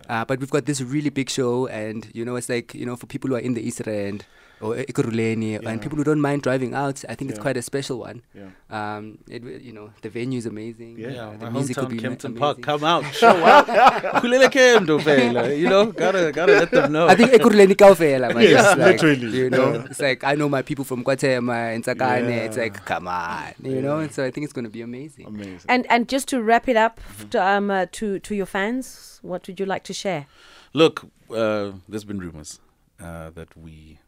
Uh, 0.08 0.24
but 0.26 0.40
we've 0.40 0.50
got 0.52 0.66
this 0.66 0.82
really 0.82 1.10
big 1.10 1.30
show, 1.30 1.68
and 1.68 2.08
you 2.14 2.24
know, 2.26 2.36
it's 2.36 2.50
like 2.50 2.74
you 2.74 2.86
know, 2.86 2.96
for 2.96 3.08
people 3.08 3.30
who 3.30 3.36
are 3.36 3.40
in 3.40 3.54
the 3.54 3.62
East 3.62 3.86
End 3.88 4.26
or 4.60 4.74
Ekurhuleni, 4.76 5.52
Yeah. 5.62 5.70
and 5.70 5.80
people 5.82 5.98
who 6.00 6.04
don't 6.04 6.20
mind 6.22 6.42
driving 6.42 6.74
out, 6.74 7.04
I 7.08 7.14
think 7.14 7.30
it's 7.30 7.40
quite 7.40 7.58
a 7.58 7.62
special 7.62 8.00
one. 8.00 8.24
yeah. 8.34 8.48
Um, 8.72 9.20
it, 9.30 9.44
you 9.62 9.72
know, 9.72 9.92
the 10.02 10.10
venue 10.10 10.40
is 10.40 10.46
amazing. 10.48 10.98
Yeah. 10.98 11.10
Yeah, 11.10 11.26
my 11.32 11.38
the 11.46 11.52
music 11.52 11.78
will 11.78 11.84
hometown, 11.86 11.90
be 11.90 11.96
ma- 11.98 12.02
Kempton 12.02 12.32
amazing. 12.32 12.40
Park, 12.40 12.62
come 12.64 12.84
out, 12.84 13.04
show 13.22 13.36
up. 13.46 13.68
Kulele 14.24 14.50
Kemdo, 14.50 15.00
fella. 15.02 15.54
You 15.54 15.70
know, 15.70 15.92
gotta 15.92 16.32
gotta 16.34 16.54
let 16.54 16.72
them 16.72 16.92
know. 16.92 17.08
I 17.08 17.16
think 17.16 17.32
Ekurhuleni 17.32 17.76
kaofela, 17.76 18.34
man. 18.34 18.44
Yes, 18.44 18.66
It's 18.72 18.80
like, 18.80 19.02
literally. 19.04 19.38
You 19.38 19.50
know, 19.52 19.74
Yeah. 19.74 19.86
it's 19.92 20.02
like 20.02 20.24
I 20.24 20.34
know 20.36 20.50
my 20.50 20.62
people 20.64 20.86
from 20.86 21.04
KwaThema 21.04 21.76
and 21.76 21.84
Tsakane. 21.84 22.30
It's 22.48 22.58
like, 22.58 22.84
come 22.86 23.08
on, 23.08 23.54
you 23.64 23.82
know. 23.82 24.00
And 24.00 24.12
so 24.12 24.24
I 24.26 24.32
think 24.32 24.46
it's 24.46 24.54
going 24.54 24.66
to 24.66 24.72
be 24.72 24.82
amazing. 24.82 25.28
Amazing. 25.28 25.70
And 25.70 25.86
and 25.92 26.08
just 26.10 26.28
to 26.30 26.42
wrap 26.42 26.68
it 26.68 26.78
up 26.78 27.00
to, 27.30 27.44
um, 27.46 27.70
uh, 27.70 27.86
to 27.92 28.20
to 28.20 28.34
your 28.36 28.48
fans, 28.48 29.20
what 29.22 29.46
would 29.48 29.60
you 29.60 29.66
like 29.68 29.84
to 29.84 29.94
share? 29.98 30.26
Look, 30.74 31.06
uh, 31.34 31.72
there's 31.90 32.04
been 32.06 32.20
rumors 32.20 32.60
uh, 33.00 33.30
that 33.32 33.56
we 33.58 34.00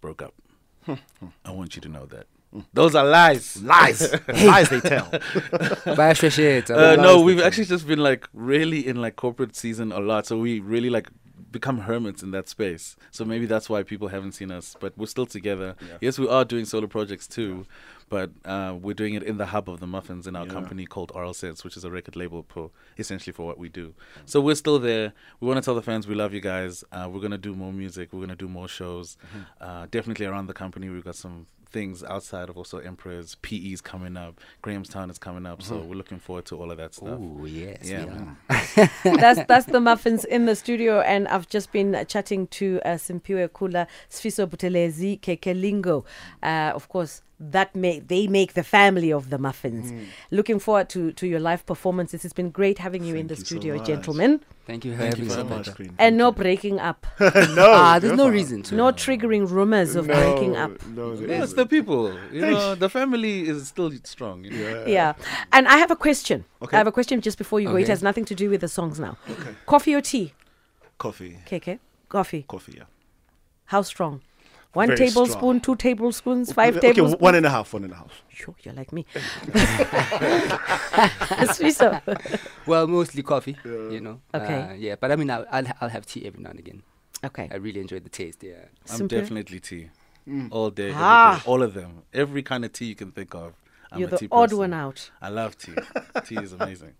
broke 0.00 0.22
up. 0.22 0.34
I 1.44 1.50
want 1.50 1.74
you 1.76 1.82
to 1.82 1.88
know 1.88 2.06
that. 2.06 2.26
Those 2.72 2.94
are 2.94 3.04
lies. 3.04 3.60
lies, 3.62 4.00
lies 4.28 4.68
they 4.70 4.80
tell. 4.80 5.10
Bayashwesheta, 5.84 6.70
Uh, 6.70 6.96
no, 6.96 7.20
we've 7.20 7.38
tell. 7.38 7.46
actually 7.46 7.64
just 7.66 7.86
been 7.86 7.98
like 7.98 8.28
really 8.32 8.86
in 8.86 8.96
like 8.96 9.16
corporate 9.16 9.54
season 9.56 9.92
a 9.92 9.98
lot. 10.00 10.26
So 10.26 10.38
we 10.38 10.60
really 10.60 10.90
like 10.90 11.08
become 11.50 11.78
hermits 11.80 12.22
in 12.22 12.30
that 12.32 12.48
space. 12.48 12.96
So 13.10 13.24
maybe 13.24 13.46
that's 13.46 13.68
why 13.68 13.82
people 13.82 14.08
haven't 14.08 14.32
seen 14.32 14.50
us. 14.50 14.76
But 14.78 14.96
we're 14.96 15.06
still 15.06 15.26
together. 15.26 15.76
Yeah. 15.80 15.98
Yes, 16.00 16.18
we 16.18 16.28
are 16.28 16.44
doing 16.44 16.64
solo 16.64 16.86
projects 16.86 17.26
too. 17.26 17.66
But 18.08 18.30
uh, 18.44 18.76
we're 18.80 18.94
doing 18.94 19.14
it 19.14 19.22
in 19.24 19.36
the 19.36 19.46
hub 19.46 19.68
of 19.68 19.80
the 19.80 19.86
Muffinz 19.86 20.26
in 20.28 20.36
our 20.36 20.46
Yeah. 20.46 20.52
company 20.52 20.86
called 20.86 21.10
Oral 21.14 21.34
Sense, 21.34 21.64
which 21.64 21.76
is 21.76 21.84
a 21.84 21.90
record 21.90 22.14
label 22.14 22.44
for 22.48 22.70
essentially 22.98 23.32
for 23.32 23.44
what 23.46 23.58
we 23.58 23.68
do. 23.68 23.94
So 24.24 24.40
we're 24.40 24.54
still 24.54 24.78
there. 24.78 25.12
We 25.40 25.48
want 25.48 25.58
to 25.58 25.62
tell 25.64 25.74
the 25.74 25.82
fans 25.82 26.06
we 26.06 26.14
love 26.14 26.32
you 26.32 26.40
guys. 26.40 26.84
Uh, 26.92 27.08
we're 27.10 27.20
gonna 27.20 27.36
do 27.36 27.54
more 27.54 27.72
music. 27.72 28.12
We're 28.12 28.20
gonna 28.20 28.36
do 28.36 28.48
more 28.48 28.68
shows. 28.68 29.16
Uh, 29.60 29.86
definitely 29.90 30.26
around 30.26 30.46
the 30.46 30.54
company. 30.54 30.88
We've 30.88 31.04
got 31.04 31.16
some 31.16 31.46
things 31.68 32.04
outside 32.04 32.48
of 32.48 32.56
also 32.56 32.78
Emperors. 32.78 33.34
PE's 33.42 33.80
coming 33.80 34.16
up. 34.16 34.40
Grahamstown 34.62 35.10
is 35.10 35.18
coming 35.18 35.44
up. 35.44 35.60
So 35.60 35.78
we're 35.78 35.96
looking 35.96 36.20
forward 36.20 36.44
to 36.46 36.56
all 36.60 36.70
of 36.70 36.76
that 36.78 36.94
stuff. 36.94 37.18
Oh 37.20 37.44
yes, 37.44 37.80
Yeah, 37.82 38.04
we 38.04 38.10
man. 38.10 38.36
are. 38.48 38.90
that's 39.16 39.44
that's 39.48 39.66
the 39.66 39.80
Muffinz 39.80 40.24
in 40.24 40.46
the 40.46 40.54
studio, 40.54 41.00
and 41.00 41.26
I've 41.26 41.48
just 41.48 41.72
been 41.72 41.94
uh, 41.96 42.04
chatting 42.04 42.46
to 42.58 42.80
uh, 42.84 42.90
Simphiwe 42.90 43.52
Kulla, 43.52 43.88
Sifiso 44.08 44.46
Buthelezi, 44.46 45.20
Keke 45.20 45.60
Lingo. 45.60 46.04
Uh, 46.42 46.70
of 46.74 46.88
course, 46.88 47.22
that 47.38 47.74
make 47.76 48.08
they 48.08 48.26
make 48.26 48.54
the 48.54 48.62
family 48.62 49.12
of 49.12 49.28
the 49.30 49.36
Muffinz. 49.38 49.92
Looking 50.30 50.58
forward 50.58 50.88
to 50.90 51.12
to 51.12 51.26
your 51.26 51.40
live 51.40 51.66
performances. 51.66 52.24
It's 52.24 52.32
been 52.34 52.50
great 52.50 52.78
having 52.78 53.04
you 53.04 53.14
in 53.16 53.26
the 53.26 53.34
you 53.34 53.44
studio, 53.44 53.76
much. 53.76 53.86
gentlemen, 53.86 54.40
Thank 54.66 54.84
you 54.84 54.92
for 54.92 54.98
Thank 54.98 55.10
having 55.14 55.24
you 55.24 55.30
me. 55.30 55.34
so 55.36 55.42
so 55.42 55.48
much. 55.56 55.78
much, 55.78 55.90
and 55.98 56.16
no 56.16 56.32
breaking 56.32 56.80
up, 56.80 57.06
no, 57.20 57.28
Ah, 57.82 57.98
there's 58.00 58.16
no 58.16 58.24
never. 58.24 58.32
reason 58.32 58.62
to. 58.64 58.74
no 58.74 58.86
triggering 58.90 59.48
rumors 59.50 59.94
of 59.96 60.06
no, 60.06 60.14
breaking 60.14 60.56
up. 60.56 60.72
No, 60.86 61.14
there 61.14 61.42
it's 61.42 61.52
the 61.52 61.66
people. 61.66 62.02
You 62.32 62.40
know, 62.40 62.74
the 62.74 62.88
family 62.88 63.46
is 63.48 63.68
still 63.68 63.92
strong. 64.04 64.42
You 64.44 64.50
know? 64.52 64.84
yeah. 64.86 64.96
Yeah, 64.96 65.12
and 65.52 65.68
I 65.68 65.76
have 65.76 65.90
a 65.90 65.96
question. 65.96 66.46
Okay. 66.62 66.74
I 66.74 66.78
have 66.78 66.86
a 66.86 66.92
question 66.92 67.20
just 67.20 67.36
before 67.38 67.60
you 67.60 67.68
go. 67.68 67.76
It 67.76 67.88
has 67.88 68.02
nothing 68.02 68.24
to 68.24 68.34
do 68.34 68.48
with 68.50 68.62
the 68.62 68.68
songs 68.68 68.98
now. 68.98 69.18
Okay. 69.30 69.54
Coffee 69.66 69.94
or 69.94 70.00
tea? 70.00 70.32
Coffee, 70.98 71.38
Keke, 71.46 71.78
coffee. 72.08 72.44
coffee. 72.48 72.74
Yeah. 72.78 72.84
How 73.66 73.82
strong? 73.82 74.22
One 74.76 74.88
Very 74.88 74.98
tablespoon, 74.98 75.38
strong. 75.38 75.60
two 75.60 75.76
tablespoons, 75.76 76.52
five 76.52 76.76
okay, 76.76 76.92
tablespoons. 76.92 77.20
one 77.22 77.34
and 77.34 77.46
a 77.46 77.50
half. 77.50 77.72
One 77.72 77.84
and 77.84 77.92
a 77.94 77.96
half. 77.96 78.22
Sure, 78.28 78.54
you're 78.62 78.74
like 78.74 78.92
me. 78.92 79.06
Swiso. 81.56 82.00
Well, 82.66 82.86
mostly 82.86 83.22
coffee. 83.22 83.56
You 83.64 84.00
know. 84.00 84.20
Okay. 84.34 84.60
Uh, 84.62 84.72
yeah, 84.74 84.96
but 85.00 85.10
I 85.12 85.16
mean, 85.16 85.30
I'll, 85.30 85.46
I'll 85.50 85.66
I'll 85.80 85.88
have 85.88 86.04
tea 86.06 86.26
every 86.26 86.42
now 86.42 86.50
and 86.50 86.58
again. 86.58 86.82
Okay. 87.24 87.48
I 87.50 87.56
really 87.56 87.80
enjoy 87.80 88.00
the 88.00 88.08
taste. 88.10 88.42
Yeah. 88.42 88.54
I'm 88.90 88.96
Simple. 88.98 89.18
definitely 89.18 89.60
tea. 89.60 89.88
All 90.50 90.70
day, 90.70 90.92
Ah. 90.94 91.40
day, 91.42 91.50
all 91.50 91.62
of 91.62 91.72
them. 91.74 92.02
Every 92.12 92.42
kind 92.42 92.64
of 92.64 92.72
tea 92.72 92.86
you 92.86 92.96
can 92.96 93.12
think 93.12 93.34
of. 93.34 93.54
I'm 93.92 94.00
You're 94.00 94.08
a 94.08 94.10
the 94.10 94.18
tea 94.18 94.28
odd 94.32 94.46
person. 94.50 94.58
one 94.58 94.74
out. 94.74 95.10
I 95.22 95.28
love 95.30 95.56
tea. 95.56 95.72
tea 96.26 96.36
is 96.36 96.52
amazing. 96.52 96.94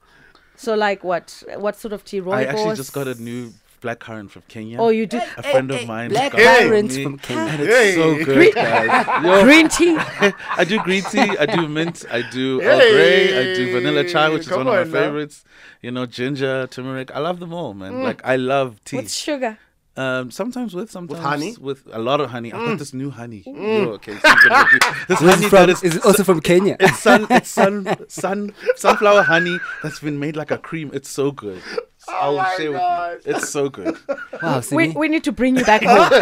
So, 0.57 0.75
like, 0.75 1.05
what? 1.05 1.43
What 1.57 1.77
sort 1.77 1.93
of 1.93 2.05
tea? 2.05 2.21
Rooibos? 2.23 2.35
I 2.37 2.45
actually 2.45 2.77
just 2.77 2.93
got 2.93 3.07
a 3.09 3.15
new 3.21 3.53
black 3.87 4.01
currant 4.01 4.33
from 4.33 4.43
Kenya. 4.49 4.79
Oh, 4.79 4.89
you 4.89 5.07
do 5.07 5.21
a 5.37 5.43
friend 5.45 5.71
of 5.71 5.87
mine. 5.87 6.11
Black 6.11 6.33
got 6.33 6.63
it 6.63 6.85
me, 6.89 7.05
from 7.05 7.19
Kenya. 7.19 7.53
And 7.53 7.63
it's 7.63 7.95
so 7.95 8.25
good, 8.25 8.53
guys. 8.53 9.25
Yo, 9.25 9.45
green 9.49 9.69
tea. 9.69 9.97
I 10.61 10.65
do 10.65 10.81
green 10.81 11.05
tea, 11.05 11.29
I 11.39 11.47
do 11.47 11.69
mint, 11.69 12.05
I 12.11 12.23
do 12.29 12.61
Earl 12.63 12.79
Grey, 12.79 13.39
I 13.39 13.55
do 13.55 13.73
vanilla 13.73 14.03
chai, 14.03 14.29
which 14.31 14.43
is 14.43 14.49
Come 14.49 14.65
one 14.65 14.67
of 14.67 14.75
my 14.75 14.93
now. 14.93 15.07
favorites. 15.07 15.45
You 15.83 15.93
know, 15.93 16.05
ginger, 16.05 16.67
turmeric. 16.67 17.15
I 17.15 17.21
love 17.21 17.39
them 17.39 17.53
all, 17.53 17.75
man. 17.75 17.93
Mm. 17.93 18.03
Like 18.03 18.23
I 18.25 18.35
love 18.35 18.83
tea. 18.85 18.97
With 18.97 19.13
sugar. 19.13 19.57
Um, 19.97 20.31
sometimes 20.33 20.75
with 20.75 20.91
sometimes 20.91 21.21
honey? 21.21 21.55
with 21.61 21.85
a 21.93 22.01
lot 22.01 22.21
of 22.21 22.31
honey. 22.31 22.53
I've 22.53 22.67
got 22.67 22.75
mm. 22.75 22.79
this 22.79 22.93
new 22.93 23.11
honey. 23.11 23.45
Mm. 23.47 23.85
Yo, 23.85 23.91
okay, 23.93 24.15
so 24.17 24.29
I'm 24.29 24.49
gonna 24.49 24.65
give 24.65 24.83
you- 24.83 24.95
this 25.09 25.21
This 25.21 25.31
honey 25.31 25.45
is 25.45 25.51
from 25.51 25.59
that 25.59 25.69
is 25.71 25.83
is 25.85 25.99
also 26.05 26.25
from 26.25 26.41
Kenya. 26.41 26.77
it's 26.81 26.99
sun, 26.99 27.27
it's 27.31 27.49
sun, 27.49 27.97
sun, 28.09 28.53
sunflower 28.75 29.23
honey 29.23 29.59
that's 29.83 30.01
been 30.01 30.19
made 30.19 30.35
like 30.35 30.51
a 30.51 30.59
cream. 30.59 30.91
It's 30.93 31.09
so 31.09 31.31
good. 31.31 31.63
I'll 32.09 32.57
share 32.57 32.73
with 32.73 33.27
you. 33.27 33.35
It's 33.35 33.49
so 33.49 33.69
good. 33.69 33.97
Wow, 34.43 34.63
We, 34.71 34.89
we 34.91 35.09
need 35.09 35.25
to 35.25 35.33
bring 35.33 35.57
you 35.57 35.65
back 35.65 35.83
home. 35.83 36.11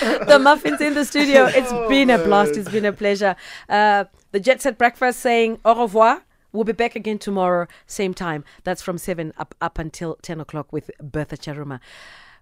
the 0.00 0.38
Muffinz 0.38 0.80
in 0.80 0.94
the 0.94 1.04
studio. 1.04 1.46
It's 1.46 1.72
been 1.88 2.10
a 2.10 2.18
blast. 2.18 2.56
It's 2.56 2.70
been 2.70 2.84
a 2.84 2.92
pleasure. 2.92 3.34
Uh, 3.68 4.04
the 4.30 4.38
Jet 4.38 4.62
Set 4.62 4.78
Breakfast 4.78 5.18
saying 5.18 5.58
au 5.64 5.82
revoir. 5.82 6.22
We'll 6.52 6.64
be 6.64 6.72
back 6.72 6.96
again 6.96 7.18
tomorrow, 7.18 7.66
same 7.86 8.14
time. 8.14 8.42
That's 8.64 8.80
from 8.80 8.96
7 8.96 9.34
up, 9.36 9.54
up 9.60 9.78
until 9.78 10.16
10 10.22 10.40
o'clock 10.40 10.72
with 10.72 10.90
Bertha 11.00 11.36
Charuma. 11.36 11.80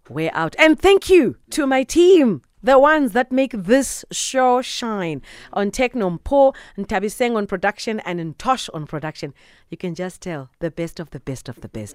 We're 0.08 0.30
out. 0.32 0.54
And 0.58 0.78
thank 0.80 1.10
you 1.10 1.36
to 1.50 1.66
my 1.66 1.82
team 1.82 2.42
the 2.62 2.78
ones 2.78 3.12
that 3.12 3.30
make 3.30 3.52
this 3.52 4.04
show 4.10 4.62
shine. 4.62 5.22
On 5.52 5.70
Techno 5.70 6.10
Mpo, 6.10 6.54
Ntabiseng 6.76 7.36
on 7.36 7.46
production, 7.46 8.00
and 8.00 8.18
Ntosh 8.36 8.68
on 8.74 8.86
production. 8.86 9.34
You 9.70 9.76
can 9.76 9.94
just 9.94 10.20
tell 10.20 10.50
the 10.58 10.70
best 10.70 10.98
of 10.98 11.10
the 11.10 11.20
best 11.20 11.48
of 11.48 11.60
the 11.60 11.68
best. 11.68 11.94